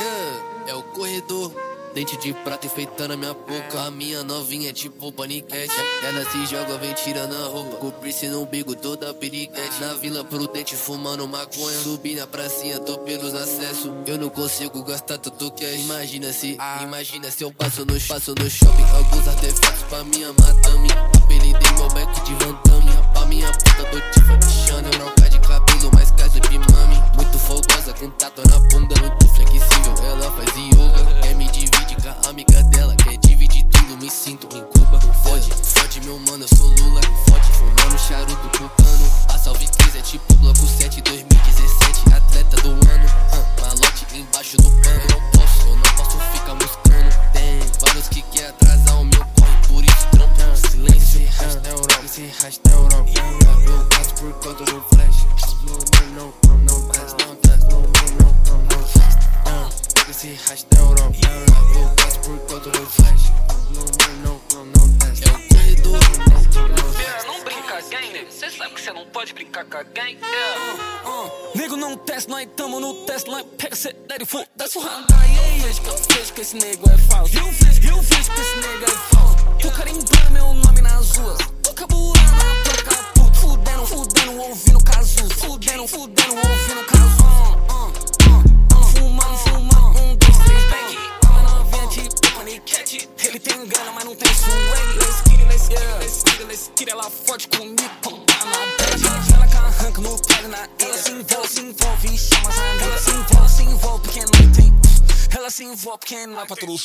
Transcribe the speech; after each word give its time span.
Yeah, 0.00 0.68
é 0.68 0.74
o 0.74 0.82
corredor. 0.82 1.52
Dente 1.94 2.16
de 2.18 2.34
prata 2.34 2.66
enfeitando 2.66 3.14
a 3.14 3.16
minha 3.16 3.32
boca. 3.32 3.80
A 3.86 3.90
minha 3.90 4.22
novinha 4.22 4.68
é 4.68 4.72
tipo 4.72 5.10
paniquete. 5.10 5.72
Ela 6.02 6.30
se 6.30 6.44
joga, 6.44 6.76
vem 6.76 6.92
tirando 6.92 7.34
a 7.34 7.48
roupa. 7.48 7.76
Cobrir-se 7.76 8.28
no 8.28 8.42
umbigo 8.42 8.76
toda 8.76 9.14
piriguete. 9.14 9.80
Na 9.80 9.94
vila 9.94 10.22
prudente 10.22 10.76
fumando 10.76 11.26
maconha. 11.26 11.78
Subi 11.80 12.14
na 12.14 12.26
pracinha, 12.26 12.78
tô 12.80 12.98
pelos 12.98 13.32
acessos. 13.32 13.90
Eu 14.06 14.18
não 14.18 14.28
consigo 14.28 14.84
gastar 14.84 15.16
tudo 15.16 15.50
que 15.52 15.64
é. 15.64 15.74
Imagina 15.78 16.30
se, 16.34 16.58
imagina 16.82 17.30
se 17.30 17.44
eu 17.44 17.50
passo 17.50 17.86
no, 17.86 17.98
passo 17.98 18.34
no 18.38 18.50
shopping. 18.50 18.84
Alguns 18.94 19.26
artefatos 19.28 19.82
pra 19.84 20.04
minha 20.04 20.28
madame. 20.34 20.90
Apelidei 21.22 21.72
meu 21.78 21.88
back 21.88 22.20
de 22.20 22.34
Van. 22.34 22.56
Pra 23.14 23.24
minha 23.24 23.50
puta 23.50 23.84
do 23.90 24.00
Tifa 24.10 24.36
folgosa, 28.26 28.30
com 28.30 28.42
tatu 28.42 28.42
na 28.48 28.58
bunda. 28.70 28.94
Muito 29.00 29.28
flexível, 29.28 29.94
ela 30.04 30.30
faz 30.32 30.56
yoga. 30.56 31.20
Quer 31.22 31.34
me 31.34 31.46
dividir 31.50 31.96
com 32.02 32.08
a 32.08 32.30
amiga 32.30 32.62
dela. 32.64 32.94
Quer 32.96 33.16
dividir 33.18 33.64
tudo, 33.64 33.96
me 33.98 34.10
sinto 34.10 34.46
em 34.56 34.62
Cuba. 34.64 35.00
Fode, 35.22 35.50
fode 35.62 36.00
meu 36.00 36.18
mano, 36.20 36.44
eu 36.44 36.56
sou 36.56 36.66
Lula. 36.66 37.00
Fode, 37.28 37.52
fumando 37.52 37.98
charuto 37.98 38.58
cubano. 38.58 39.12
A 39.28 39.38
salve 39.38 39.68
3 39.68 39.96
é 39.96 40.00
tipo 40.00 40.34
bloco 40.36 40.66
7 40.66 41.00
2017. 41.02 42.14
Atleta 42.14 42.56
do 42.62 42.70
ano. 42.70 43.06
Hum, 43.32 43.62
malote 43.62 44.06
embaixo 44.14 44.56
do 44.56 44.70
pano. 44.70 45.00
Eu 45.02 45.20
não 45.20 45.30
posso, 45.30 45.68
eu 45.68 45.76
não 45.76 45.94
posso 45.96 46.18
ficar 46.32 46.54
buscando. 46.54 47.32
Tem 47.32 47.60
vários 47.80 48.08
que 48.08 48.22
quer 48.22 48.48
atrasar 48.48 49.00
o 49.00 49.04
meu 49.04 49.24
corre, 49.38 49.56
por 49.68 49.84
isso 49.84 50.06
trampo. 50.10 50.56
Silêncio, 50.70 51.20
esse 51.22 51.24
rasta 51.42 51.68
Europa, 51.68 52.00
esse 52.04 52.26
rasta 52.42 52.70
Europa. 52.70 53.10
Eu 53.66 53.84
passo 53.88 54.14
por 54.14 54.32
conta 54.34 54.64
do 54.64 54.80
flash. 54.82 55.26
Não, 55.64 55.76
não, 56.14 56.32
não, 56.44 56.58
não, 56.58 56.95
Esse 60.26 60.50
rasta 60.50 60.76
Europa. 60.76 61.16
Eu 61.78 61.88
passo 61.94 62.18
por 62.18 62.38
conta 62.40 62.70
do 62.70 62.86
flash. 62.86 63.30
Não, 63.70 63.84
não, 64.24 64.40
não, 64.52 64.64
não, 64.66 64.88
desce. 64.98 65.22
É 65.22 65.30
o 65.30 65.48
corredor. 65.48 66.00
Não 67.28 67.44
brinca 67.44 67.80
gang, 67.82 68.12
nego. 68.12 68.32
Cê 68.32 68.50
sabe 68.50 68.74
que 68.74 68.80
cê 68.80 68.92
não 68.92 69.06
pode 69.06 69.32
brincar 69.32 69.64
com 69.66 69.76
a 69.76 69.84
gang. 69.84 70.18
Yeah. 70.20 71.30
Nego 71.54 71.76
não 71.76 71.96
teste, 71.96 72.28
nós 72.28 72.48
tamo 72.56 72.80
no 72.80 73.06
teste, 73.06 73.30
nós 73.30 73.44
pega 73.56 73.74
acelera 73.74 74.20
e 74.20 74.26
foda-se 74.26 74.78
o 74.78 74.80
ramo. 74.80 75.06
Aí, 75.16 75.60
eu 75.60 75.96
vejo 76.08 76.32
que 76.32 76.40
esse 76.40 76.56
nego 76.56 76.90
é 76.90 76.98
falso. 76.98 77.36
Eu 77.36 77.44
vejo, 77.44 77.88
eu 77.88 78.02
vejo 78.02 78.32
que 78.32 78.40
esse 78.40 78.56
nego 78.56 78.84
é 78.84 79.14
falso. 79.14 79.36
Tô 79.62 79.70
carimbando 79.70 80.30
meu 80.32 80.54
nome 80.54 80.82
nas 80.82 81.16
ruas. 81.18 81.38
Tô 81.62 81.72
caburando 81.72 82.18
a 82.18 82.64
placa 82.64 83.04
puto. 83.14 83.38
Fudendo, 83.38 83.86
fudendo, 83.86 84.40
ouvindo 84.40 84.82
casu. 84.82 85.30
Fudendo, 85.36 85.86
fudendo, 85.86 86.34
ouvindo 86.34 86.84
casu. 86.86 86.96
Paniquete. 92.96 93.08
Ele 93.26 93.38
tem 93.38 93.66
grana, 93.66 93.92
mas 93.92 94.04
não 94.04 94.14
tem 94.14 94.32
swag. 94.34 94.98
Let's 94.98 95.22
get 95.28 95.40
it, 95.40 95.48
let's 95.48 95.68
get 95.68 95.80
it, 95.80 95.98
let's 96.00 96.22
get 96.22 96.40
it, 96.40 96.46
let's 96.46 96.70
get 96.76 96.88
it. 96.88 96.90
Ela 96.90 97.10
fode 97.10 97.48
comigo, 97.48 97.76
tá 98.00 98.44
na 98.44 98.58
bad. 98.78 99.34
Ela 99.34 99.46
que 99.46 99.56
arranca 99.56 100.00
no 100.00 100.18
pé 100.18 100.42
na 100.48 100.68
Ela 100.78 100.96
se 100.96 101.10
envolve, 101.10 101.48
se 101.48 101.60
envolve 101.60 102.14
e 102.14 102.18
chama 102.18 102.48
as 102.48 102.58
amigas. 102.58 102.86
Ela 102.86 102.98
se 102.98 103.10
envolve, 103.10 103.48
se 103.50 103.62
envolve 103.62 104.02
porque 104.02 104.20
não 104.20 104.52
tem. 104.52 104.74
Ela 105.36 105.50
se 105.50 105.64
envolve 105.64 105.98
porque 105.98 106.26
não 106.26 106.40
é 106.40 106.46
todo 106.46 106.78